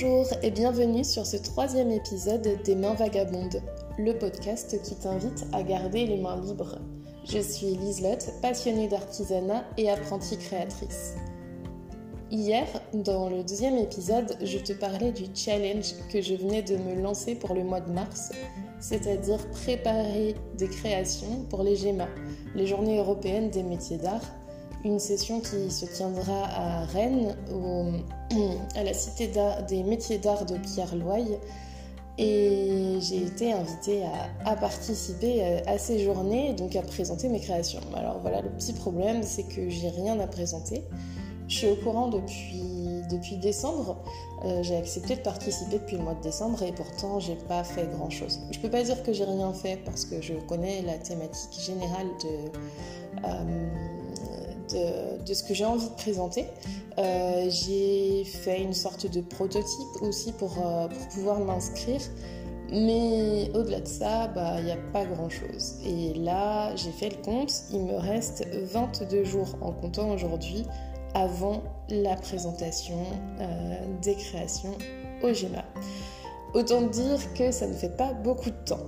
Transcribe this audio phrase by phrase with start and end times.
[0.00, 3.60] Bonjour et bienvenue sur ce troisième épisode des Mains Vagabondes,
[3.98, 6.78] le podcast qui t'invite à garder les mains libres.
[7.24, 11.16] Je suis Liselotte, passionnée d'artisanat et apprentie créatrice.
[12.30, 16.94] Hier, dans le deuxième épisode, je te parlais du challenge que je venais de me
[17.02, 18.30] lancer pour le mois de mars,
[18.78, 22.06] c'est-à-dire préparer des créations pour les GEMA,
[22.54, 24.22] les Journées européennes des métiers d'art,
[24.88, 27.36] une session qui se tiendra à Rennes,
[28.74, 29.30] à la Cité
[29.68, 31.38] des métiers d'art de Pierre Loye.
[32.20, 34.02] Et j'ai été invitée
[34.44, 37.80] à, participer euh, à ces journées, donc à présenter mes créations.
[37.94, 40.82] Alors voilà, le petit problème, c'est que j'ai rien à présenter.
[41.46, 43.98] Je suis au courant depuis, depuis décembre.
[44.44, 47.86] Euh, j'ai accepté de participer depuis le mois de décembre et pourtant j'ai pas fait
[47.86, 48.40] grand chose.
[48.50, 52.08] Je peux pas dire que j'ai rien fait parce que je connais la thématique générale
[52.24, 53.28] de.
[53.28, 53.68] Euh,
[54.72, 56.46] de, ce que j'ai envie de présenter.
[56.98, 62.00] Euh, j'ai fait une sorte de prototype aussi pour, euh, pouvoir m'inscrire.
[62.70, 65.76] Mais au-delà de ça, bah, il n'y a pas grand-chose.
[65.86, 70.66] Et là, j'ai fait le compte, il me reste 22 jours en comptant aujourd'hui
[71.14, 72.98] avant la présentation
[73.40, 74.76] euh, des créations
[75.22, 75.64] au GEMA.
[76.54, 78.86] Autant dire que ça ne fait pas beaucoup de temps.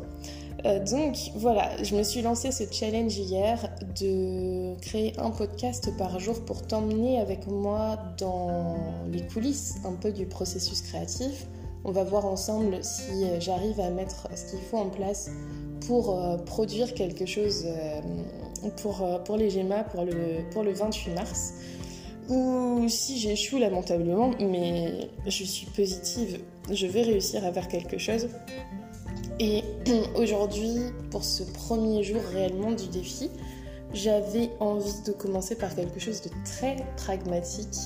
[0.66, 3.58] Euh, donc voilà, je me suis lancé ce challenge hier
[3.98, 8.76] de créer un podcast par jour pour t'emmener avec moi dans
[9.10, 11.46] les coulisses un peu du processus créatif.
[11.84, 15.30] On va voir ensemble si euh, j'arrive à mettre ce qu'il faut en place
[15.86, 17.66] pour euh, produire quelque chose
[18.82, 21.54] pour, les GEMA pour le, pour le 28 mars.
[22.28, 28.28] Ou si j'échoue lamentablement, mais je suis positive, je vais réussir à faire quelque chose.
[29.40, 29.64] Et
[30.16, 30.76] aujourd'hui,
[31.10, 33.30] pour ce premier jour réellement du défi,
[33.92, 37.78] j'avais envie de commencer par quelque chose de très pragmatique,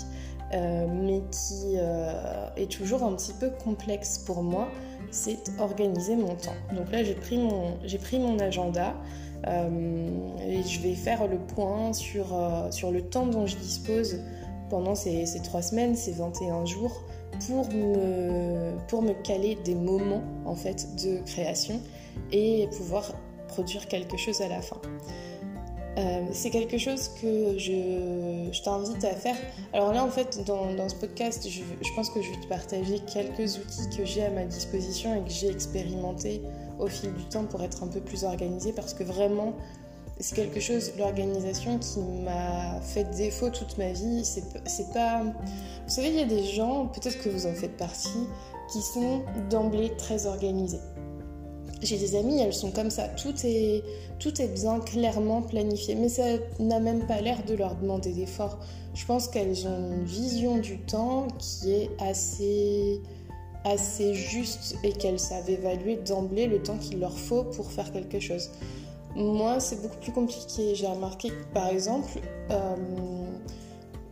[0.52, 4.68] euh, mais qui euh, est toujours un petit peu complexe pour moi,
[5.12, 6.56] c'est organiser mon temps.
[6.74, 8.94] Donc là, j'ai pris mon, j'ai pris mon agenda
[9.46, 10.08] euh,
[10.44, 12.36] et je vais faire le point sur,
[12.70, 14.18] sur le temps dont je dispose
[14.70, 17.04] pendant ces, ces trois semaines, ces 21 jours
[17.46, 21.80] pour me, pour me caler des moments en fait de création
[22.32, 23.12] et pouvoir
[23.48, 24.80] produire quelque chose à la fin.
[25.96, 29.36] Euh, c'est quelque chose que je, je t'invite à faire.
[29.72, 31.62] Alors là, en fait, dans, dans ce podcast, je,
[31.94, 35.30] pense que je vais te partager quelques outils que j'ai à ma disposition et que
[35.30, 36.42] j'ai expérimenté
[36.80, 39.54] au fil du temps pour être un peu plus organisée parce que vraiment,
[40.20, 44.24] c'est quelque chose, l'organisation qui m'a fait défaut toute ma vie.
[44.24, 45.22] C'est pas.
[45.22, 48.26] Vous savez, il y a des gens, peut-être que vous en faites partie,
[48.72, 50.80] qui sont d'emblée très organisés.
[51.82, 53.08] J'ai des amies, elles sont comme ça.
[53.08, 53.82] Tout est,
[54.18, 56.24] tout est bien clairement planifié, mais ça
[56.58, 58.58] n'a même pas l'air de leur demander d'efforts.
[58.94, 63.02] Je pense qu'elles ont une vision du temps qui est assez,
[63.64, 68.20] assez juste et qu'elles savent évaluer d'emblée le temps qu'il leur faut pour faire quelque
[68.20, 68.50] chose.
[69.14, 70.74] Moi, c'est beaucoup plus compliqué.
[70.74, 72.20] J'ai remarqué par exemple,
[72.50, 72.76] euh,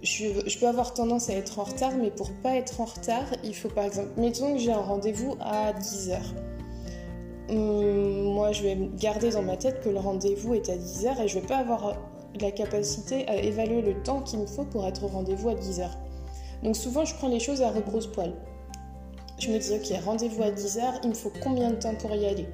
[0.02, 3.54] je, peux avoir tendance à être en retard, mais pour pas être en retard, il
[3.54, 6.18] faut par exemple, mettons que j'ai un rendez-vous à 10h.
[7.50, 11.28] Hum, moi, je vais garder dans ma tête que le rendez-vous est à 10h et
[11.28, 11.96] je vais pas avoir
[12.40, 15.88] la capacité à évaluer le temps qu'il me faut pour être au rendez-vous à 10h.
[16.62, 18.32] Donc souvent, je prends les choses à rebrousse-poil.
[19.38, 22.26] Je me dis, ok, rendez-vous à 10h, il me faut combien de temps pour y
[22.26, 22.46] aller?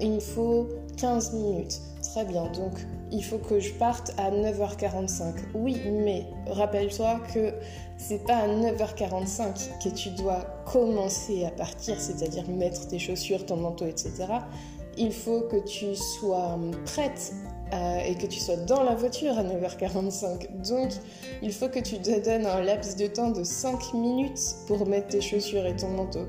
[0.00, 0.68] Il me faut
[1.00, 1.80] 15 minutes.
[2.02, 2.72] Très bien, donc
[3.10, 5.34] il faut que je parte à 9h45.
[5.54, 7.54] Oui, mais rappelle-toi que
[7.96, 10.40] c'est pas à 9h45 que tu dois
[10.70, 14.26] commencer à partir, c'est-à-dire mettre tes chaussures, ton manteau, etc.
[14.98, 17.32] Il faut que tu sois prête
[17.72, 20.68] euh, et que tu sois dans la voiture à 9h45.
[20.68, 20.90] Donc,
[21.42, 25.08] il faut que tu te donnes un laps de temps de 5 minutes pour mettre
[25.08, 26.26] tes chaussures et ton manteau.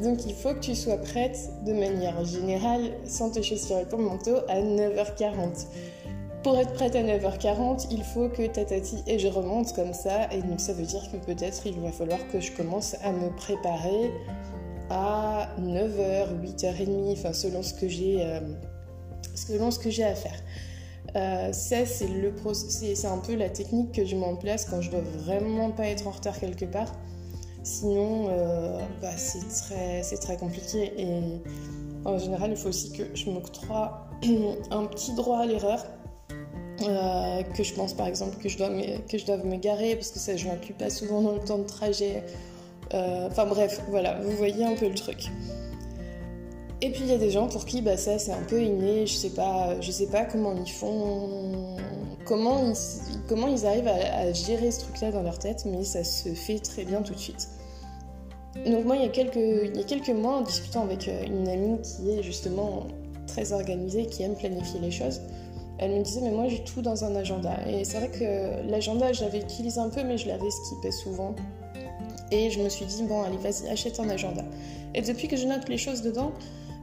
[0.00, 3.98] Donc il faut que tu sois prête de manière générale, sans te chaussures et ton
[3.98, 5.66] manteau, à 9h40.
[6.42, 10.42] Pour être prête à 9h40, il faut que tatati et je remonte comme ça, et
[10.42, 14.10] donc ça veut dire que peut-être il va falloir que je commence à me préparer
[14.90, 18.40] à 9h, 8h30, enfin selon ce que j'ai, euh,
[19.34, 20.40] selon ce que j'ai à faire.
[21.14, 22.08] Euh, ça, c'est
[22.94, 25.86] c'est un peu la technique que je mets en place quand je dois vraiment pas
[25.86, 26.92] être en retard quelque part.
[27.62, 30.92] Sinon, euh, bah, c'est très, très compliqué.
[30.98, 31.40] Et
[32.04, 34.08] en général, il faut aussi que je m'octroie
[34.70, 35.84] un petit droit à l'erreur.
[36.80, 39.94] Euh, que je pense par exemple que je dois me, que je dois me garer
[39.94, 42.24] parce que ça je m'inclus pas souvent dans le temps de trajet.
[42.92, 45.30] Euh, enfin bref, voilà, vous voyez un peu le truc.
[46.84, 49.06] Et puis il y a des gens pour qui bah, ça c'est un peu inné,
[49.06, 51.76] je sais pas, je sais pas comment ils font,
[52.24, 56.30] comment ils, comment ils arrivent à, gérer ce truc-là dans leur tête, mais ça se
[56.30, 57.48] fait très bien tout de suite.
[58.66, 61.46] donc moi, il y, a quelques, il y a quelques mois, en discutant avec une
[61.46, 62.88] amie qui est justement
[63.28, 65.20] très organisée, qui aime planifier les choses,
[65.78, 67.56] elle me disait, mais moi j'ai tout dans un agenda.
[67.68, 71.36] Et c'est vrai que l'agenda, j'avais utilisé un peu, mais je l'avais skippé souvent.
[72.32, 74.42] Et je me suis dit, bon, allez, vas-y, achète un agenda.
[74.94, 76.32] Et depuis que je note les choses dedans,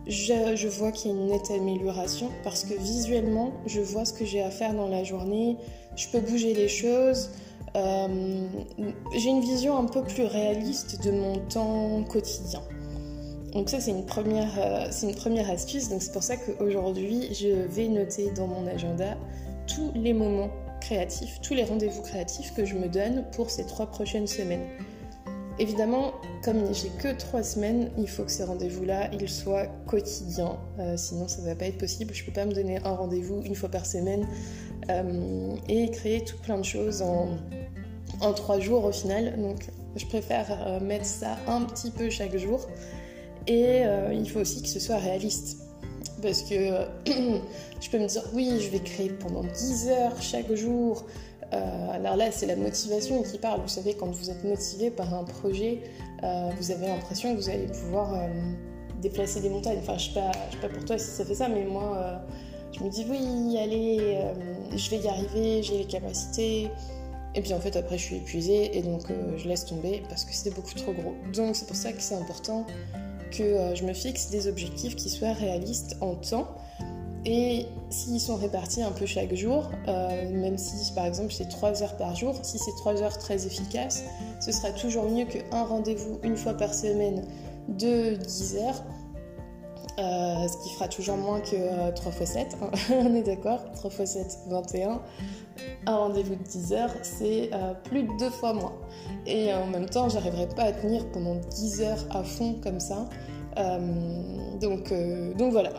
[0.09, 4.25] je, vois qu'il y a une nette amélioration parce que visuellement, je vois ce que
[4.25, 5.57] j'ai à faire dans la journée,
[5.95, 7.29] je peux bouger les choses.
[7.75, 8.47] Euh,
[9.15, 12.61] j'ai une vision un peu plus réaliste de mon temps quotidien.
[13.53, 15.89] Donc ça, c'est une, première, euh, c'est une première astuce.
[15.89, 19.17] Donc c'est pour ça qu'aujourd'hui, je vais noter dans mon agenda
[19.67, 20.49] tous les moments
[20.81, 24.65] créatifs, tous les rendez-vous créatifs que je me donne pour ces trois prochaines semaines.
[25.59, 30.57] Évidemment, comme j'ai que trois semaines, il faut que ces rendez-vous-là, ils soient quotidiens.
[30.79, 32.13] Euh, sinon, ça ne va pas être possible.
[32.13, 34.25] Je ne peux pas me donner un rendez-vous une fois par semaine
[34.89, 37.27] euh, et créer tout plein de choses en,
[38.33, 39.37] trois jours au final.
[39.41, 39.67] Donc,
[39.97, 42.65] je préfère euh, mettre ça un petit peu chaque jour.
[43.47, 43.81] Et
[44.13, 45.57] il faut aussi que ce soit réaliste.
[46.21, 46.53] Parce que
[47.81, 51.05] je peux me dire, oui, je vais créer pendant 10 heures chaque jour.
[51.53, 53.61] Euh, alors là, c'est la motivation qui parle.
[53.61, 55.81] Vous savez, quand vous êtes motivé par un projet,
[56.23, 58.27] euh, vous avez l'impression que vous allez pouvoir euh,
[59.01, 59.79] déplacer des montagnes.
[59.79, 62.21] Enfin, je sais pas, sais pas pour toi si ça fait ça, mais moi,
[62.71, 64.17] je me dis oui, allez,
[64.75, 66.69] je vais y arriver, j'ai les capacités.
[67.35, 70.33] Et puis en fait, après, je suis épuisée et donc je laisse tomber parce que
[70.33, 71.13] c'était beaucoup trop gros.
[71.33, 72.65] Donc c'est pour ça que c'est important
[73.31, 76.47] que je me fixe des objectifs qui soient réalistes en temps
[77.25, 81.83] et s'ils sont répartis un peu chaque jour, euh, même si par exemple c'est 3
[81.83, 84.03] heures par jour, si c'est 3 heures très efficaces,
[84.39, 87.25] ce sera toujours mieux qu'un rendez-vous une fois par semaine
[87.67, 88.83] de 10 heures,
[89.99, 92.57] euh, ce qui fera toujours moins que 3 x 7,
[92.91, 95.01] on est d'accord 3 x 7, 21.
[95.87, 98.75] Un rendez-vous de 10 heures, c'est euh, plus de 2 fois moins.
[99.25, 103.09] Et en même temps, j'arriverai pas à tenir pendant 10 heures à fond comme ça.
[104.61, 104.93] donc,
[105.37, 105.71] donc voilà,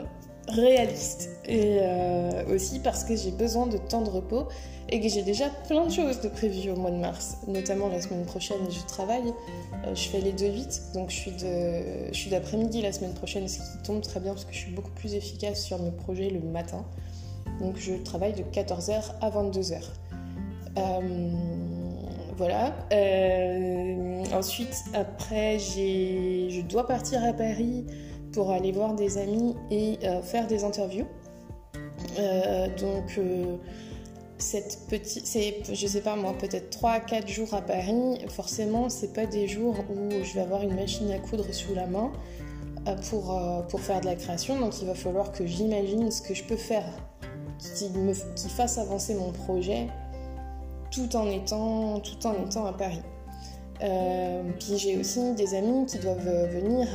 [0.50, 4.46] réaliste et euh, aussi parce que j'ai besoin de temps de repos
[4.88, 7.38] et que j'ai déjà plein de choses de prévues au mois de mars.
[7.46, 9.32] Notamment la semaine prochaine, je travaille,
[9.86, 14.00] euh, je fais les 2-8, donc je suis, d'après-midi la semaine prochaine, ce qui tombe
[14.00, 16.84] très bien parce que je suis beaucoup plus efficace sur mes projets le matin.
[17.60, 19.80] Donc je travaille de 14h à 22h.
[20.78, 21.30] Euh,
[22.36, 22.74] voilà.
[24.32, 27.84] ensuite, après, je dois partir à Paris
[28.32, 31.06] pour aller voir des amis et euh, faire des interviews.
[32.18, 33.56] Euh, donc, euh,
[34.38, 38.18] cette petite, c'est, je sais pas moi, peut-être 3-4 jours à Paris.
[38.28, 41.86] Forcément, c'est pas des jours où je vais avoir une machine à coudre sous la
[41.86, 42.10] main
[43.10, 43.38] pour,
[43.68, 44.58] pour faire de la création.
[44.58, 46.86] Donc, il va falloir que j'imagine ce que je peux faire
[47.58, 49.88] qui, me, qui fasse avancer mon projet
[50.90, 53.02] tout en étant, tout en étant à Paris.
[53.82, 56.88] Euh, puis j'ai aussi des amis qui doivent venir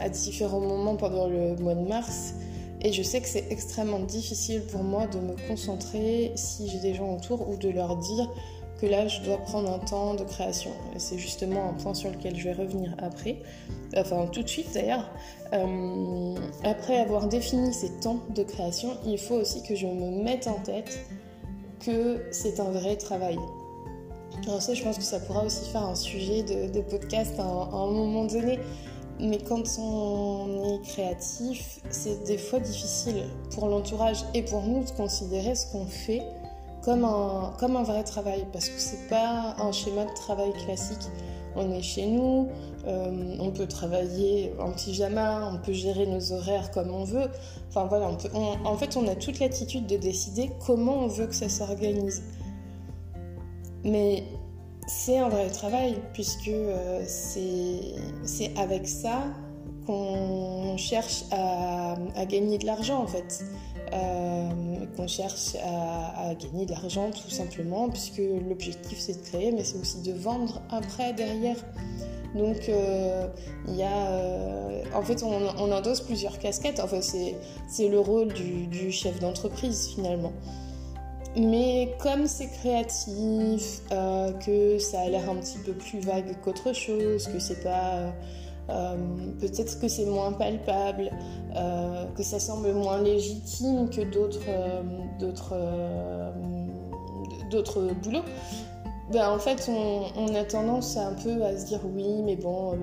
[0.00, 2.34] à, différents moments pendant le mois de mars.
[2.80, 6.94] Et je sais que c'est extrêmement difficile pour moi de me concentrer si j'ai des
[6.94, 8.28] gens autour ou de leur dire
[8.80, 10.70] que là je dois prendre un temps de création.
[10.98, 13.36] C'est justement un point sur lequel je vais revenir après,
[13.96, 15.10] enfin tout de suite d'ailleurs.
[15.54, 16.34] Euh,
[16.64, 20.58] après avoir défini ces temps de création, il faut aussi que je me mette en
[20.60, 20.98] tête
[21.80, 23.38] que c'est un vrai travail.
[24.46, 27.90] Alors ça, je pense que ça pourra aussi faire un sujet de, podcast à un,
[27.90, 28.58] moment donné.
[29.18, 34.90] Mais quand on est créatif, c'est des fois difficile pour l'entourage et pour nous de
[34.90, 36.22] considérer ce qu'on fait
[36.82, 38.44] comme un, comme un vrai travail.
[38.52, 41.08] Parce que c'est pas un schéma de travail classique.
[41.56, 42.48] On est chez nous,
[42.86, 47.30] euh, on peut travailler en pyjama, on peut gérer nos horaires comme on veut.
[47.70, 48.10] Enfin voilà,
[48.64, 52.22] en fait, on a toute l'attitude de décider comment on veut que ça s'organise.
[53.84, 54.24] Mais
[54.86, 59.24] c'est un vrai travail puisque euh, c'est avec ça
[59.86, 63.44] qu'on cherche à, gagner de l'argent en fait.
[63.92, 64.48] Euh,
[64.96, 69.78] qu'on cherche à, gagner de l'argent tout simplement puisque l'objectif c'est de créer mais c'est
[69.78, 71.56] aussi de vendre après derrière.
[72.34, 73.28] Donc euh,
[73.68, 76.80] il y a, en fait on, endosse plusieurs casquettes.
[77.68, 80.32] C'est le rôle du chef d'entreprise finalement.
[81.36, 86.72] Mais comme c'est créatif, euh, que ça a l'air un petit peu plus vague qu'autre
[86.72, 87.94] chose, que c'est pas.
[87.94, 88.10] Euh,
[88.70, 88.96] euh,
[89.40, 91.10] peut-être que c'est moins palpable,
[92.16, 94.40] que ça semble moins légitime que d'autres
[97.50, 98.24] d'autres boulots.
[99.12, 102.78] Ben, en fait, on, on, a tendance un peu à se dire oui, mais bon,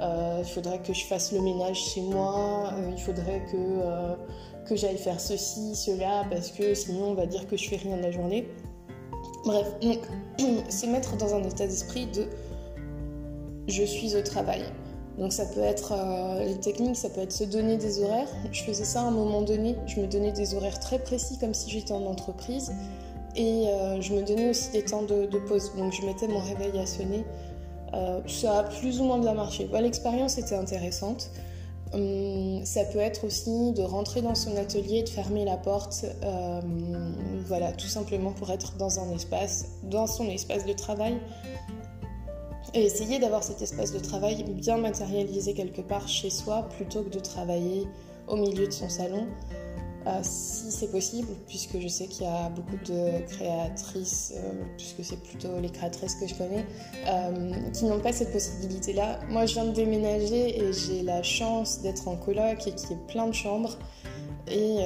[0.00, 4.16] il faudrait que je fasse le ménage chez moi, il faudrait que
[4.66, 7.96] que j'aille faire ceci, cela, parce que sinon on va dire que je fais rien
[7.96, 8.48] de la journée.
[9.44, 10.00] Bref, donc
[10.70, 12.26] se mettre dans un état d'esprit de
[13.68, 14.62] je suis au travail.
[15.18, 18.28] Donc ça peut être euh, les techniques, ça peut être se donner des horaires.
[18.52, 21.54] Je faisais ça à un moment donné, je me donnais des horaires très précis comme
[21.54, 22.72] si j'étais en entreprise
[23.34, 25.72] et euh, je me donnais aussi des temps de, pause.
[25.76, 27.24] Donc je mettais mon réveil à sonner.
[27.94, 29.68] Euh, ça a plus ou moins bien marché.
[29.72, 31.30] L'expérience était intéressante.
[31.92, 36.04] Hum, ça peut être aussi de rentrer dans son atelier, de fermer la porte,
[37.46, 41.18] voilà, tout simplement pour être dans un espace, dans son espace de travail,
[42.74, 47.10] et essayer d'avoir cet espace de travail bien matérialisé quelque part chez soi plutôt que
[47.10, 47.86] de travailler
[48.26, 49.26] au milieu de son salon,
[50.06, 55.04] euh, si c'est possible, puisque je sais qu'il y a beaucoup de créatrices, euh, puisque
[55.04, 56.64] c'est plutôt les créatrices que je connais,
[57.08, 59.18] euh, qui n'ont pas cette possibilité-là.
[59.28, 62.92] Moi, je viens de déménager et j'ai la chance d'être en coloc et qu'il y
[62.92, 63.76] ait plein de chambres
[64.48, 64.78] et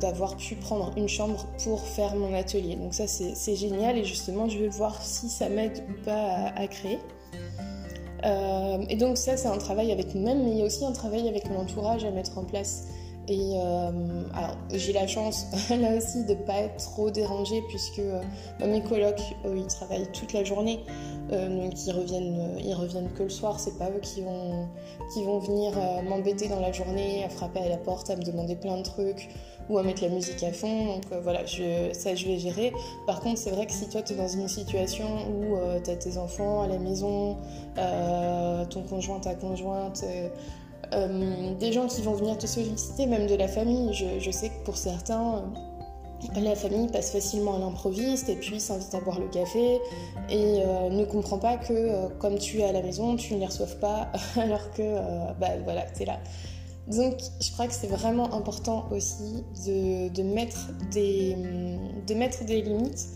[0.00, 2.76] d'avoir pu prendre une chambre pour faire mon atelier.
[2.76, 6.66] Donc ça, c'est génial et justement, je vais voir si ça m'aide ou pas à
[6.68, 6.98] créer.
[8.24, 10.92] Euh, et donc ça, c'est un travail avec nous-mêmes, mais il y a aussi un
[10.92, 12.86] travail avec l'entourage à mettre en place.
[13.28, 13.90] Et euh,
[14.72, 18.20] j'ai la chance là aussi de ne pas être trop dérangée puisque euh,
[18.60, 20.80] mes colocs, ils travaillent toute la journée.
[21.30, 23.58] donc ils reviennent, ils reviennent que le soir.
[23.58, 24.68] C'est pas eux qui vont,
[25.12, 25.72] qui vont venir
[26.04, 29.30] m'embêter dans la journée, à frapper à la porte, à me demander plein de trucs
[29.68, 30.86] ou à mettre la musique à fond.
[30.86, 31.40] Donc euh, voilà,
[31.92, 32.72] ça je vais gérer.
[33.06, 35.90] Par contre, c'est vrai que si toi tu es dans une situation où euh, tu
[35.90, 37.38] as tes enfants à la maison,
[37.78, 40.04] euh, ton conjoint, ta conjointe,
[41.58, 44.76] des gens qui vont venir te solliciter, même de la famille, je, sais que pour
[44.76, 45.44] certains,
[46.34, 49.80] la famille passe facilement à l'improviste et puis s'invite à boire le café
[50.30, 53.78] et ne comprend pas que comme tu es à la maison, tu ne les reçoives
[53.78, 54.96] pas alors que
[55.38, 56.18] bah voilà, tu es là.
[56.86, 61.36] Donc je crois que c'est vraiment important aussi de, mettre, des,
[62.06, 63.08] de mettre des limites.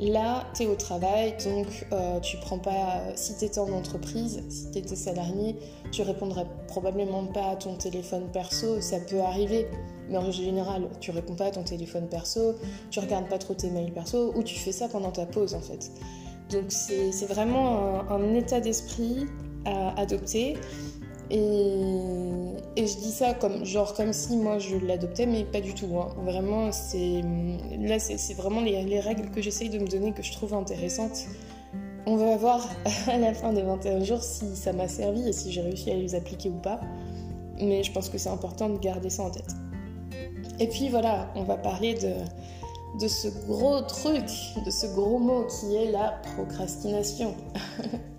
[0.00, 3.02] Là, tu es au travail, donc euh, tu prends pas.
[3.16, 5.56] Si tu étais en entreprise, si tu étais salarié,
[5.90, 8.80] tu répondrais probablement pas à ton téléphone perso.
[8.80, 9.66] Ça peut arriver,
[10.08, 12.54] mais en général, tu réponds pas à ton téléphone perso,
[12.90, 15.60] tu regardes pas trop tes mails perso, ou tu fais ça pendant ta pause en
[15.60, 15.90] fait.
[16.50, 19.26] Donc c'est vraiment un, un état d'esprit
[19.64, 20.56] à adopter.
[21.30, 25.88] Et, je dis ça comme, genre, comme si moi je l'adoptais, mais pas du tout.
[25.98, 26.08] Hein.
[26.24, 27.22] Vraiment, c'est,
[27.78, 31.26] là, c'est vraiment les, règles que j'essaye de me donner que je trouve intéressantes.
[32.06, 32.66] On va voir
[33.08, 35.94] à la fin des 21 jours si ça m'a servi et si j'ai réussi à
[35.94, 36.80] les appliquer ou pas.
[37.60, 39.50] Mais je pense que c'est important de garder ça en tête.
[40.60, 42.12] Et puis voilà, on va parler de,
[43.00, 44.26] de ce gros truc,
[44.64, 47.34] de ce gros mot qui est la procrastination.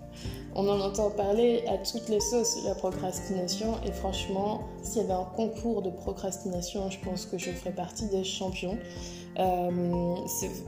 [0.62, 3.76] On en entend parler à toutes les sauces, la procrastination.
[3.86, 8.04] Et franchement, s'il y avait un concours de procrastination, je pense que je ferais partie
[8.08, 8.76] des champions.
[9.38, 10.16] Euh,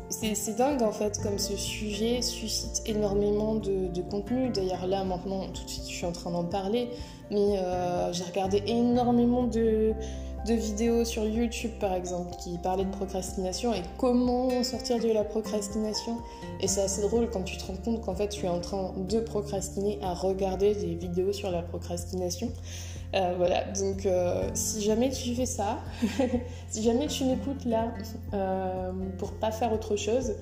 [0.08, 4.48] c'est dingue en fait, comme ce sujet suscite énormément de, contenu.
[4.48, 6.88] D'ailleurs, là maintenant, tout de suite, je suis en train d'en parler.
[7.30, 9.92] Mais euh, j'ai regardé énormément de
[10.46, 15.24] de vidéos sur YouTube par exemple qui parlaient de procrastination et comment sortir de la
[15.24, 16.18] procrastination.
[16.60, 18.92] Et c'est assez drôle quand tu te rends compte qu'en fait tu es en train
[18.96, 22.50] de procrastiner à regarder des vidéos sur la procrastination.
[23.14, 25.78] Euh, voilà, donc euh, si jamais tu fais ça,
[26.68, 27.92] si jamais tu m'écoutes là
[28.32, 30.34] euh, pour pas faire autre chose,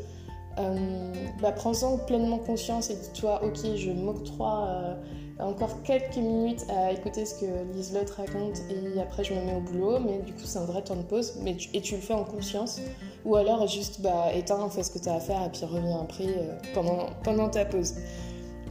[1.40, 4.98] bah, prends-en pleinement conscience et dis-toi, ok, je m'octroie
[5.42, 9.60] encore quelques minutes à écouter ce que Liselotte raconte et après je me mets au
[9.60, 12.14] boulot, mais du coup c'est un vrai temps de pause mais et tu le fais
[12.14, 12.80] en conscience.
[13.24, 16.00] Ou alors juste bah, éteins, fais ce que tu as à faire et puis reviens
[16.00, 17.94] après euh, pendant, pendant ta pause.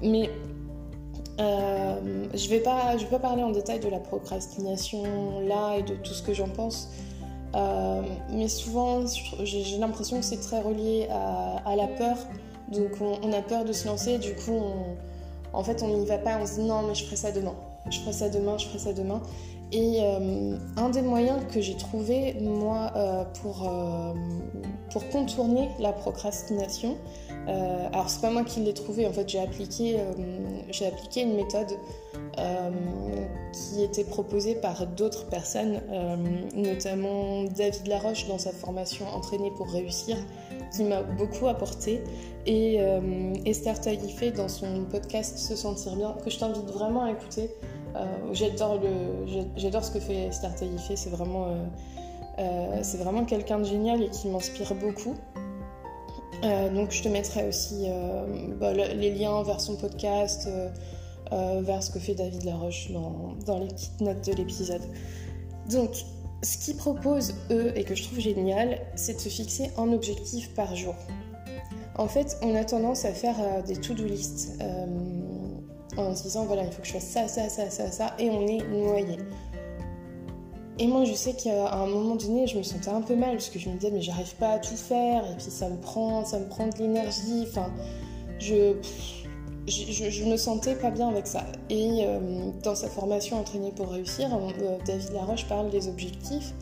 [0.02, 0.30] Mais
[1.40, 5.96] euh, je vais pas vais pas parler en détail de la procrastination là et de
[5.96, 6.90] tout ce que j'en pense.
[7.56, 9.06] Euh, mais souvent
[9.44, 12.18] j'ai l'impression que c'est très relié à, la peur.
[12.72, 14.96] Donc on, on, a peur de se lancer, du coup on,
[15.54, 17.56] en fait, on n'y va pas, on se dit non, mais je ferai ça demain.
[17.90, 19.22] Je ferai ça demain, je ferai ça demain.
[19.72, 24.14] Et euh, un des moyens que j'ai trouvé, moi, euh, pour, euh,
[24.92, 26.98] pour contourner la procrastination,
[27.48, 29.98] alors c'est pas moi qui l'ai trouvé, en fait, j'ai appliqué,
[30.70, 31.80] j'ai appliqué une méthode
[33.52, 35.82] qui était proposée par d'autres personnes,
[36.54, 40.16] notamment David Laroche dans sa formation Entraîner pour réussir,
[40.72, 42.02] qui m'a beaucoup apporté.
[42.46, 47.12] Et euh, Esther Taïfé dans son podcast Se sentir bien, que je t'invite vraiment à
[47.12, 47.52] écouter.
[47.96, 51.48] Euh, j'adore, ce que fait Esther Taïfé, c'est vraiment,
[52.40, 55.16] euh, vraiment quelqu'un de génial et qui m'inspire beaucoup.
[56.74, 57.88] donc je te mettrai aussi
[58.60, 60.48] bah, les liens vers son podcast,
[61.32, 64.84] vers ce que fait David Laroche dans, dans les petites notes de l'épisode.
[65.70, 65.92] Donc
[66.42, 70.54] ce qu'ils proposent, eux, et que je trouve génial, c'est de se fixer un objectif
[70.54, 70.96] par jour.
[71.98, 74.58] En fait, on a tendance à faire euh, des to-do list.
[74.62, 74.86] Euh,
[75.98, 78.30] en se disant voilà, il faut que je fasse ça, ça, ça, ça, ça, et
[78.30, 79.18] on est noyé.
[80.78, 83.50] Et moi, je sais qu'à un moment donné, je me sentais un peu mal parce
[83.50, 86.24] que je me disais, mais j'arrive pas à tout faire, et puis ça me prend,
[86.24, 87.46] ça me prend de l'énergie.
[87.48, 87.70] Enfin,
[88.40, 88.76] je,
[89.68, 91.46] je, me sentais pas bien avec ça.
[91.70, 96.54] Et euh, dans sa formation Entraîner pour réussir, euh, David Laroche parle des objectifs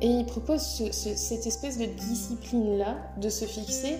[0.00, 3.96] et il propose cette espèce de discipline-là de se fixer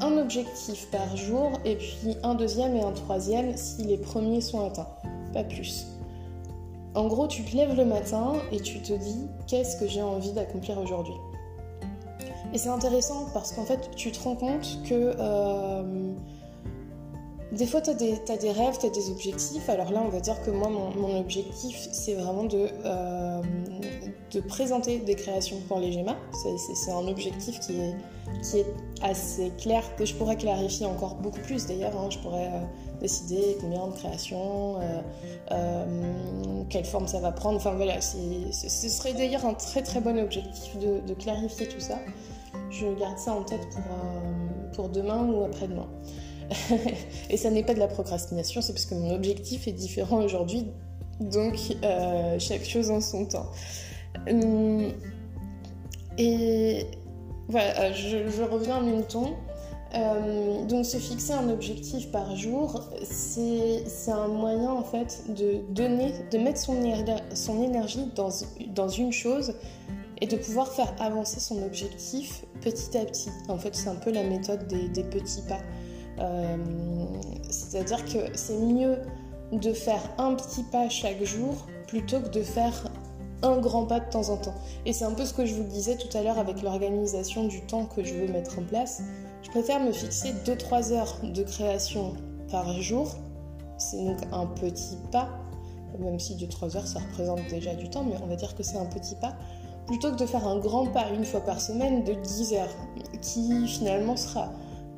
[0.00, 4.64] un objectif par jour et puis un deuxième et un troisième si les premiers sont
[4.64, 4.88] atteints,
[5.32, 5.86] pas plus.
[6.94, 10.32] En gros, tu te lèves le matin et tu te dis qu'est-ce que j'ai envie
[10.32, 11.14] d'accomplir aujourd'hui?
[12.52, 16.12] Et c'est intéressant parce qu'en fait, tu te rends compte que euh,
[17.52, 19.68] des fois, tu as, des rêves, tu as des objectifs.
[19.68, 23.40] Alors là, on va dire que moi, mon, objectif, c'est vraiment de, euh,
[24.32, 26.16] de présenter des créations pour les GEMA.
[26.74, 27.94] C'est un objectif qui est,
[28.42, 28.66] qui est
[29.02, 31.96] assez clair, que je pourrais clarifier encore beaucoup plus d'ailleurs.
[31.96, 32.08] Hein.
[32.10, 32.60] Je pourrais euh,
[33.00, 34.80] décider combien de créations,
[35.50, 35.84] euh,
[36.70, 37.56] quelle forme ça va prendre.
[37.56, 41.98] Enfin voilà, ce serait d'ailleurs un très très bon objectif de, de, clarifier tout ça.
[42.70, 43.82] Je garde ça en tête pour,
[44.72, 45.86] pour demain ou après-demain.
[47.30, 50.66] et ça n'est pas de la procrastination, c'est parce que mon objectif est différent aujourd'hui,
[51.20, 53.50] donc euh, chaque chose en son temps.
[54.28, 54.92] Hum,
[56.18, 56.86] et
[57.48, 59.28] voilà, euh, je, reviens à Milton.
[59.94, 66.12] Euh, donc se fixer un objectif par jour, c'est un moyen en fait de donner,
[66.32, 69.54] de mettre son, énergie dans une chose
[70.20, 73.30] et de pouvoir faire avancer son objectif petit à petit.
[73.48, 75.60] En fait, c'est un peu la méthode des petits pas.
[76.18, 76.56] Euh,
[77.50, 78.98] c'est-à-dire que c'est mieux
[79.52, 82.88] de faire un petit pas chaque jour plutôt que de faire
[83.42, 84.54] un grand pas de temps en temps.
[84.86, 87.60] Et c'est un peu ce que je vous disais tout à l'heure avec l'organisation du
[87.62, 89.02] temps que je veux mettre en place.
[89.42, 92.14] Je préfère me fixer 2-3 heures de création
[92.50, 93.14] par jour.
[93.76, 95.28] C'est donc un petit pas,
[95.98, 98.78] même si 2-3 heures ça représente déjà du temps, mais on va dire que c'est
[98.78, 99.34] un petit pas,
[99.86, 102.74] plutôt que de faire un grand pas une fois par semaine de 10 heures,
[103.20, 104.52] qui finalement sera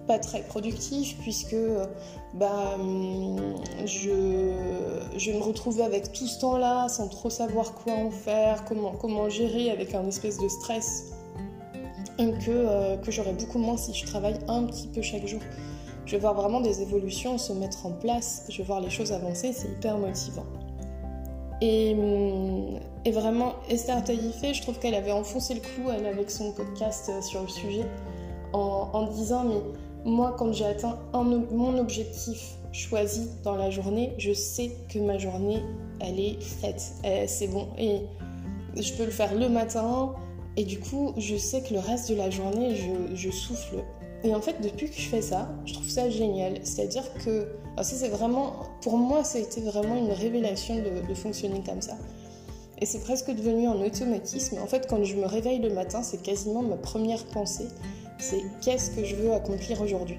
[0.07, 1.57] pas très productif puisque
[2.35, 3.37] bah, hum,
[3.85, 4.53] je,
[5.17, 9.29] je me retrouvais avec tout ce temps-là sans trop savoir quoi en faire, comment, comment
[9.29, 11.13] gérer avec un espèce de stress
[12.17, 15.41] que, euh, que j'aurais beaucoup moins si je travaille un petit peu chaque jour.
[16.05, 19.13] Je vais voir vraiment des évolutions se mettre en place, je vais voir les choses
[19.13, 20.47] avancer, c'est hyper motivant.
[21.61, 26.31] Et, hum, et vraiment, Esther Taïfé, je trouve qu'elle avait enfoncé le clou elle, avec
[26.31, 27.87] son podcast euh, sur le sujet
[28.53, 29.61] en, en disant mais
[30.05, 35.63] moi, quand j'ai atteint mon objectif choisi dans la journée, je sais que ma journée,
[36.01, 36.83] elle est faite.
[37.27, 37.69] C'est bon.
[37.79, 38.01] Et
[38.77, 40.15] je peux le faire le matin.
[40.57, 42.75] Et du coup, je sais que le reste de la journée,
[43.15, 43.85] je, souffle.
[44.25, 46.59] Et en fait, depuis que je fais ça, je trouve ça génial.
[46.63, 51.15] C'est-à-dire que, ça c'est vraiment, pour moi, ça a été vraiment une révélation de, de
[51.15, 51.97] fonctionner comme ça.
[52.79, 54.59] Et c'est presque devenu un automatisme.
[54.63, 57.69] En fait, quand je me réveille le matin, c'est quasiment ma première pensée
[58.19, 60.19] c'est qu'est-ce que je veux accomplir aujourd'hui.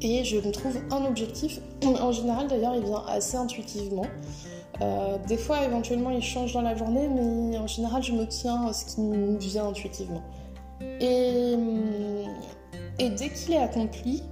[0.00, 1.60] Et je me trouve un objectif.
[1.84, 4.06] En général, d'ailleurs, il vient assez intuitivement.
[4.80, 8.66] Euh, des fois, éventuellement, il change dans la journée, mais en général, je me tiens
[8.66, 10.22] à ce qui me vient intuitivement.
[11.00, 11.54] Et,
[12.98, 14.22] et dès qu'il est accompli,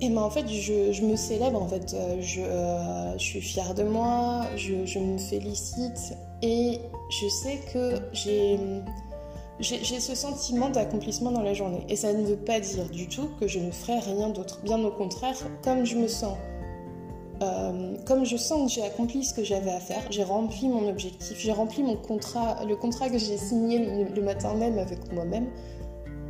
[0.00, 1.94] et ben en fait, je, me célèbre, en fait.
[1.94, 7.60] Euh, je, euh, je suis fière de moi, je, je, me félicite, et je sais
[7.72, 8.58] que j'ai
[9.60, 11.84] j'ai ce sentiment d'accomplissement dans la journée.
[11.88, 14.60] Et ça ne veut pas dire du tout que je ne ferai rien d'autre.
[14.62, 16.36] Bien au contraire, comme je me sens,
[17.42, 20.88] euh, comme je sens que j'ai accompli ce que j'avais à faire, j'ai rempli mon
[20.88, 25.46] objectif, j'ai rempli mon contrat, le contrat que j'ai signé le, matin même avec moi-même.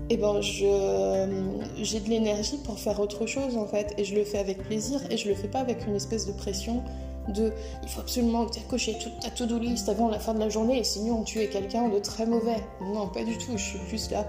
[0.09, 4.23] Et eh ben j'ai de l'énergie pour faire autre chose en fait, et je le
[4.23, 6.85] fais avec plaisir, et je le fais pas avec une espèce de pression
[7.29, 10.35] de il faut absolument que tu aies coché toute ta to-do list avant la fin
[10.35, 12.63] de la journée, sinon tu es quelqu'un de très mauvais.
[12.81, 14.27] Non, pas du tout, je suis plus là.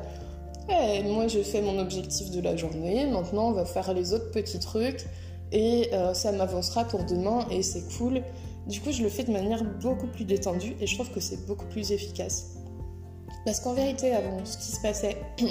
[0.69, 4.31] Eh, moi, je fais mon objectif de la journée, maintenant on va faire les autres
[4.31, 5.05] petits trucs
[5.51, 8.21] et euh, ça m'avancera pour demain et c'est cool.
[8.67, 11.45] Du coup, je le fais de manière beaucoup plus détendue et je trouve que c'est
[11.45, 12.57] beaucoup plus efficace.
[13.45, 15.15] Parce qu'en vérité, avant, ce qui se passait,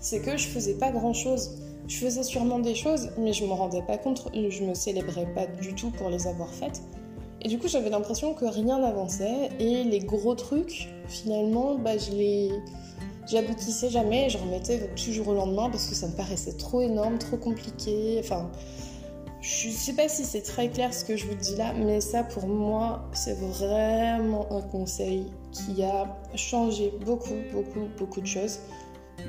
[0.00, 1.50] c'est que je faisais pas grand chose.
[1.88, 5.46] Je faisais sûrement des choses, mais je me rendais pas compte, je me célébrais pas
[5.46, 6.82] du tout pour les avoir faites.
[7.42, 12.12] Et du coup, j'avais l'impression que rien n'avançait et les gros trucs, finalement, bah, je
[12.12, 12.50] les
[13.30, 17.18] j'aboutissais jamais et je remettais toujours au lendemain parce que ça me paraissait trop énorme,
[17.18, 18.18] trop compliqué.
[18.20, 18.50] Enfin,
[19.40, 22.24] je sais pas si c'est très clair ce que je vous dis là, mais ça
[22.24, 28.58] pour moi, c'est vraiment un conseil qui a changé beaucoup, beaucoup, beaucoup de choses.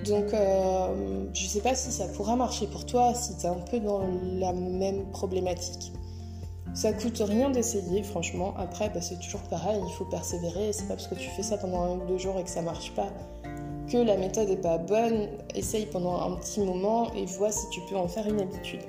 [0.06, 3.60] Donc, euh, je sais pas si ça pourra marcher pour toi si tu es un
[3.70, 4.02] peu dans
[4.40, 5.94] la même problématique.
[6.74, 8.54] Ça coûte rien d'essayer, franchement.
[8.58, 10.72] Après, bah, c'est toujours pareil, il faut persévérer.
[10.72, 12.62] C'est pas parce que tu fais ça pendant un ou deux jours et que ça
[12.62, 13.10] marche pas
[13.92, 15.28] que la méthode est pas bonne.
[15.56, 18.82] Essaye pendant un petit moment et vois si tu peux en faire une habitude.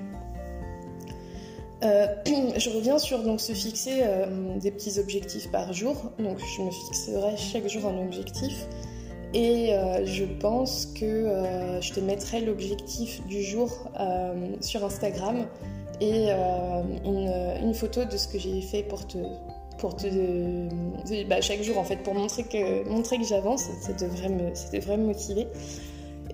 [1.83, 2.07] Euh,
[2.57, 5.95] je reviens sur donc se fixer euh, des petits objectifs par jour.
[6.19, 8.65] Donc je me fixerai chaque jour un objectif
[9.33, 11.27] et euh, je pense que
[11.81, 13.69] je te mettrai l'objectif du jour
[14.61, 15.47] sur Instagram
[16.01, 16.29] et
[17.05, 19.17] une, photo de ce que j'ai fait pour te
[19.79, 20.07] pour te
[21.25, 23.63] bah, chaque jour en fait pour montrer que montrer que j'avance.
[23.81, 25.47] Ça devrait me ça devrait me motiver.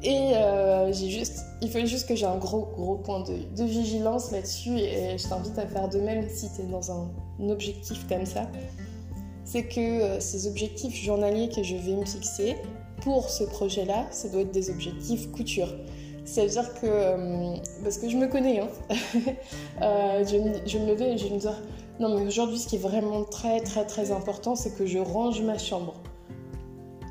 [0.03, 4.31] Et euh, j'ai juste, il faut juste que j'ai un gros, gros point de, vigilance
[4.31, 7.09] là-dessus et, je t'invite à faire de même si tu es dans un,
[7.49, 8.49] objectif comme ça.
[9.43, 12.55] C'est que euh, ces objectifs journaliers que je vais me fixer
[13.01, 15.73] pour ce projet-là, ça doit être des objectifs couture.
[16.25, 18.67] C'est-à-dire que, euh, parce que je me connais, hein,
[19.81, 21.59] je, je, me lever et je me dire,
[21.99, 25.41] non mais aujourd'hui ce qui est vraiment très très très important, c'est que je range
[25.41, 25.95] ma chambre.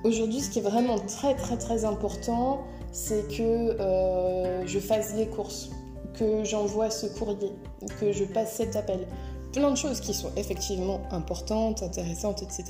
[0.05, 2.61] Aujourd'hui ce qui est vraiment très très très important,
[2.92, 5.70] c'est que euh, je fasse des courses,
[6.14, 7.53] que j'envoie ce courrier,
[8.01, 9.07] que je passe cet appel.
[9.53, 12.64] Plein de choses qui sont effectivement importantes, intéressantes, etc.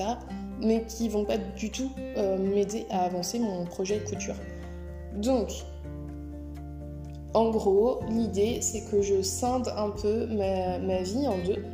[0.60, 4.34] Mais qui vont pas du tout euh, m'aider à avancer mon projet de couture.
[5.14, 5.50] Donc,
[7.34, 11.64] en gros, l'idée, c'est que je scinde un peu ma, vie en deux.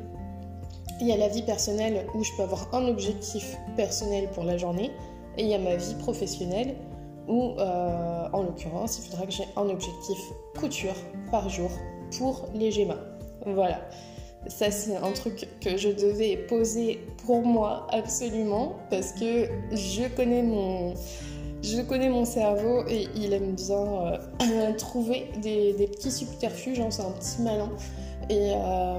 [1.00, 4.56] Il y a la vie personnelle où je peux avoir un objectif personnel pour la
[4.56, 4.90] journée,
[5.36, 6.76] et il y a ma vie professionnelle
[7.28, 10.18] où, euh, en l'occurrence, il faudra que j'ai un objectif
[10.58, 10.94] couture
[11.30, 11.70] par jour
[12.18, 12.96] pour les GEMA.
[13.46, 13.80] Voilà.
[14.48, 20.42] Ça, c'est un truc que je devais poser pour moi absolument parce que je connais
[20.42, 20.94] mon,
[21.62, 26.80] je connais mon cerveau et il aime bien euh, trouver des, petits subterfuges.
[26.80, 27.70] Hein, c'est un petit malin.
[28.28, 28.98] Et, euh,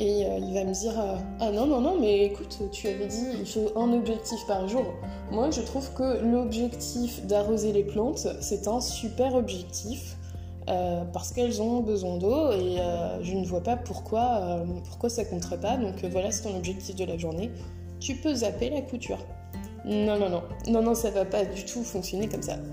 [0.00, 0.94] euh, il va me dire
[1.40, 4.86] Ah non, non, non, mais écoute, tu avais dit il faut un objectif par jour.
[5.30, 10.17] Moi, je trouve que l'objectif d'arroser les plantes, c'est un super objectif.
[11.12, 12.76] Parce qu'elles ont besoin d'eau et
[13.22, 15.76] je ne vois pas pourquoi, pourquoi ça compterait pas.
[15.76, 17.50] Donc voilà, c'est ton objectif de la journée.
[18.00, 19.18] Tu peux zapper la couture.
[19.84, 20.42] Non, non, non.
[20.68, 22.56] Non, non, ça va pas du tout fonctionner comme ça.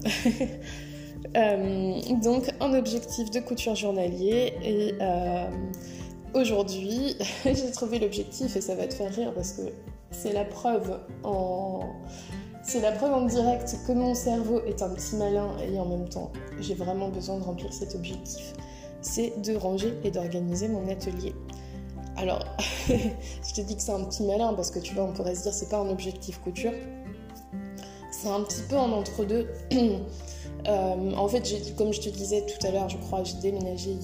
[1.36, 5.48] Euh, donc un objectif de couture journalier et euh,
[6.34, 9.64] aujourd'hui j'ai trouvé l'objectif et ça va te faire rire parce que
[10.12, 11.82] c'est la preuve en
[12.66, 16.10] c'est la preuve en direct que mon cerveau est un petit malin et en même
[16.10, 18.54] temps j'ai vraiment besoin de remplir cet objectif.
[19.02, 21.36] C'est de ranger et d'organiser mon atelier.
[22.18, 22.44] Alors,
[22.88, 25.44] je te dis que c'est un petit malin parce que tu vois, on pourrait se
[25.44, 26.74] dire c'est pas un objectif couture.
[28.12, 29.48] C'est un petit peu en entre-deux.
[30.68, 31.44] Euh, en fait,
[31.78, 34.00] comme je te disais tout à l'heure, je crois, j'ai déménagé il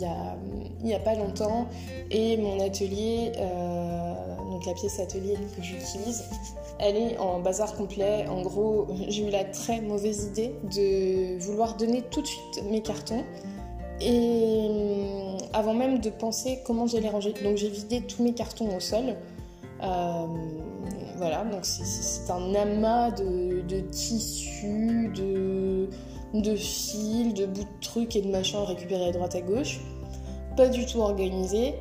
[0.84, 1.66] n'y a, pas longtemps
[2.12, 4.01] et mon atelier, euh,
[4.66, 6.26] la pièce atelier que j'utilise,
[6.80, 8.28] elle est en bazar complet.
[8.28, 12.82] En gros, j'ai eu la très mauvaise idée de vouloir donner tout de suite mes
[12.82, 13.24] cartons
[14.00, 17.34] et euh, avant même de penser comment j'allais ranger.
[17.44, 19.16] Donc j'ai vidé tous mes cartons au sol.
[19.80, 25.90] voilà, donc c'est un amas de, de tissus, de
[26.34, 29.80] de fils, de bouts de trucs et de machins récupérés à droite à gauche.
[30.56, 31.76] Pas du tout organisé.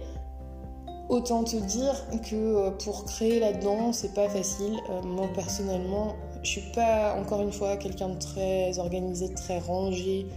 [1.11, 4.79] Autant te dire que euh, pour créer là-dedans, c'est pas facile.
[4.91, 10.29] Euh, moi personnellement, je suis pas encore une fois quelqu'un de très organisé, très rangé.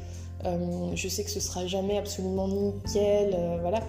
[0.46, 3.82] Euh, je sais que ce sera jamais absolument nickel, voilà.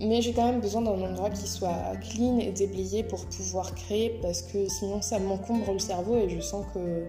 [0.00, 4.18] Mais j'ai quand même besoin d'un endroit qui soit clean et déblayé pour pouvoir créer
[4.20, 7.06] parce que sinon ça m'encombre le cerveau et je sens que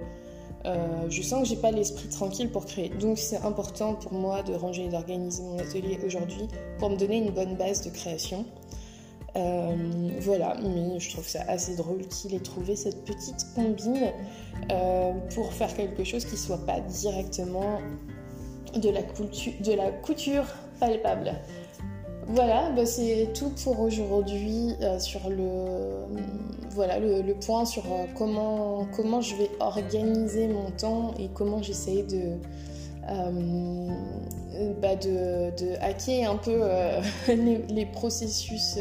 [1.10, 2.88] je sens que j'ai pas l'esprit tranquille pour créer.
[2.88, 6.48] Donc c'est important pour moi de ranger et d'organiser mon atelier aujourd'hui
[6.80, 8.46] pour me donner une bonne base de création.
[9.36, 9.76] Euh,
[10.22, 14.12] voilà, mais je trouve ça assez drôle qu'il ait trouvé cette petite combine
[14.72, 17.80] euh, pour faire quelque chose qui soit pas directement
[18.76, 20.46] de la, couture
[20.80, 21.34] palpable.
[22.28, 26.06] Voilà, bah, c'est tout pour aujourd'hui euh, sur le,
[26.72, 27.84] voilà, le, point sur
[28.16, 32.38] comment, comment je vais organiser mon temps et comment j'essaye de,
[34.82, 36.62] bah, de, hacker un peu
[37.28, 38.78] les, processus,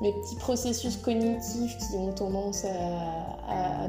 [0.00, 2.64] mes petits processus cognitifs qui ont tendance
[3.48, 3.88] à,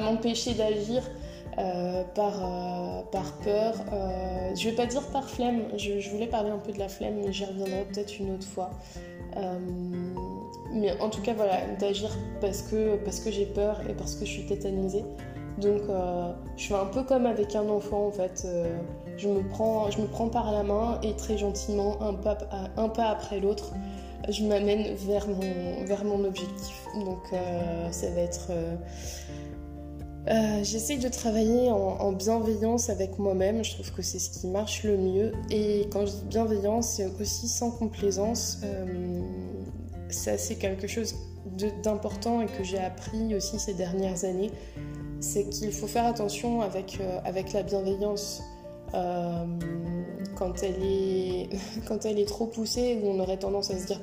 [0.00, 1.02] m'empêcher d'agir
[1.58, 3.74] euh, par, euh, par peur.
[3.92, 7.16] Euh, je vais pas dire par flemme, je, voulais parler un peu de la flemme,
[7.24, 8.70] mais j'y reviendrai peut-être une autre fois.
[10.72, 14.24] mais en tout cas, voilà, d'agir parce que, parce que j'ai peur et parce que
[14.24, 15.04] je suis tétanisée.
[15.60, 15.82] Donc
[16.56, 18.46] je fais un peu comme avec un enfant en fait.
[19.16, 23.72] je, me prends, je me par la main et très gentiment, un pas, après l'autre,
[24.28, 25.26] je m'amène vers
[26.04, 26.86] mon, objectif.
[27.04, 27.22] Donc
[27.90, 28.50] ça va être
[30.28, 34.84] euh, j'essaie de travailler en, bienveillance avec moi-même, je trouve que c'est ce qui marche
[34.84, 35.32] le mieux.
[35.50, 38.60] Et quand je dis bienveillance, c'est aussi sans complaisance.
[38.64, 39.22] Euh,
[40.10, 41.14] ça, c'est quelque chose
[41.82, 44.50] d'important et que j'ai appris aussi ces dernières années.
[45.20, 48.42] C'est qu'il faut faire attention avec, euh, avec la bienveillance.
[48.94, 49.44] Euh,
[50.36, 51.48] quand, elle est,
[51.88, 54.00] quand elle est trop poussée, où on aurait tendance à se dire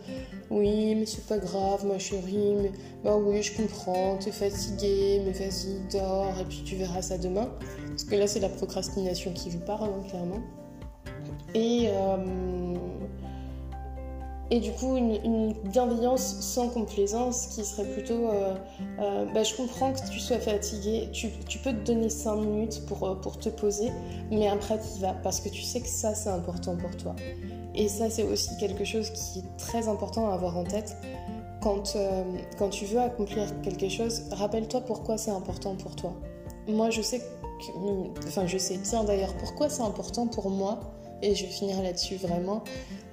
[0.50, 2.72] Oui, mais c'est pas grave, ma chérie, mais
[3.04, 7.50] bah oui, je comprends, t'es fatiguée, mais vas-y, dors, et puis tu verras ça demain.
[7.88, 10.42] Parce que là, c'est la procrastination qui vous parle, hein, clairement.
[11.56, 12.75] Euh,
[14.52, 18.56] et du coup une, bienveillance sans complaisance qui serait plutôt euh,
[19.00, 21.30] euh, bah, je comprends que tu sois fatigué, tu,
[21.60, 23.92] peux te donner 5 minutes pour, euh, pour te poser,
[24.30, 27.16] mais après tu y vas parce que tu sais que ça c'est important pour toi.
[27.74, 30.96] Et ça c'est aussi quelque chose qui est très important à avoir en tête.
[31.62, 31.98] Quand,
[32.60, 36.14] quand tu veux accomplir quelque chose, rappelle-toi pourquoi c'est important pour toi.
[36.68, 40.80] Moi je sais que, enfin je sais, tiens d'ailleurs pourquoi c'est important pour moi
[41.22, 42.64] et je vais finir là-dessus vraiment.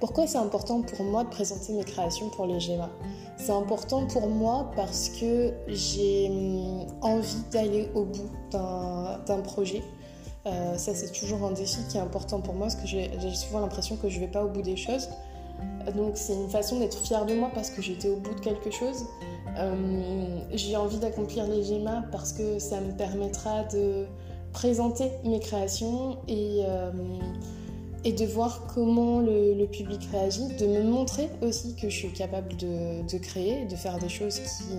[0.01, 2.91] Pourquoi c'est important pour moi de présenter mes créations pour les GEMA
[3.37, 9.83] C'est important pour moi parce que j'ai hum, envie d'aller au bout d'un projet.
[10.45, 13.61] Euh, ça, c'est toujours un défi qui est important pour moi parce que j'ai souvent
[13.61, 15.09] l'impression que je ne vais pas au bout des choses.
[15.95, 18.71] Donc, c'est une façon d'être fière de moi parce que j'étais au bout de quelque
[18.71, 19.07] chose.
[19.57, 24.07] Euh, j'ai envie d'accomplir les GEMA parce que ça me permettra de
[24.53, 26.63] présenter mes créations et.
[26.67, 26.91] Euh,
[28.05, 32.57] et de voir comment le, public réagit, de me montrer aussi que je suis capable
[32.57, 34.75] de, créer, de faire des choses qui,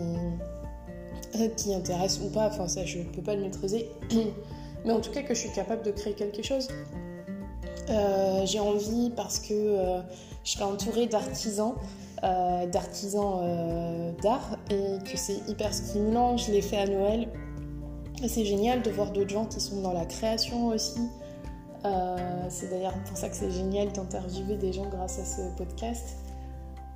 [1.40, 3.90] euh, qui intéressent ou pas, enfin ça je ne peux pas le maîtriser,
[4.86, 6.68] mais en tout cas que je suis capable de créer quelque chose.
[7.90, 10.02] Euh, j'ai envie parce que euh,
[10.44, 11.76] je suis entourée d'artisans,
[12.22, 16.38] d'artisans d'art et que c'est hyper stimulant.
[16.38, 17.28] Je l'ai fait à Noël.
[18.26, 21.00] C'est génial de voir d'autres gens qui sont dans la création aussi,
[21.86, 22.18] euh,
[22.50, 26.16] c'est d'ailleurs pour ça que c'est génial d'interviewer des gens grâce à ce podcast.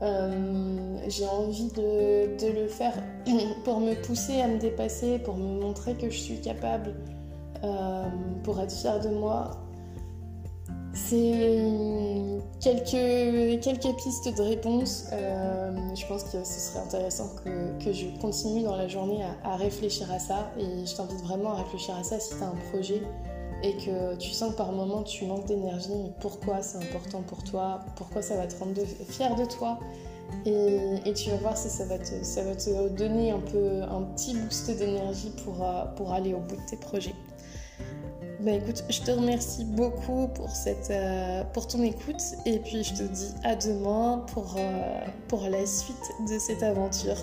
[0.02, 2.94] Euh, j'ai envie de, le faire
[3.66, 6.94] pour me pousser à me dépasser, pour me montrer que je suis capable,
[7.64, 8.04] euh,
[8.44, 9.52] pour être fière de moi.
[10.94, 15.06] C'est quelques, quelques pistes de réponse.
[15.12, 20.12] je pense que ce serait intéressant que, je continue dans la journée à, à réfléchir
[20.12, 20.50] à ça.
[20.58, 23.02] Et je t'invite vraiment à réfléchir à ça si tu as un projet
[23.64, 27.44] et que tu sens que par moment tu manques d'énergie, mais pourquoi c'est important pour
[27.44, 29.80] toi, pourquoi ça va te rendre fier de toi?
[30.46, 35.32] Et, tu vas voir si ça va, te, donner un peu un petit boost d'énergie
[35.44, 37.16] pour, euh, aller au bout de tes projets.
[38.42, 40.30] Ben écoute, je te remercie beaucoup
[40.90, 45.66] euh, pour ton écoute et puis je te dis à demain pour, euh, pour la
[45.66, 47.18] suite de cette aventure.